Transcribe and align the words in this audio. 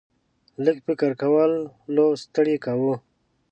لږ 0.63 0.77
فکر 0.87 1.11
کولو 1.21 2.05
ستړی 2.23 2.55
کاوه. 2.65 2.95